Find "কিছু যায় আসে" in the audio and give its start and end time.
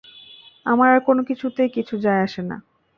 1.69-2.41